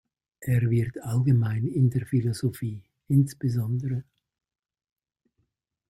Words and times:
Er 0.39 0.67
wird 0.71 0.97
allgemein 1.03 1.67
in 1.67 1.87
der 1.91 2.07
Philosophie, 2.07 2.81
insb. 3.07 4.01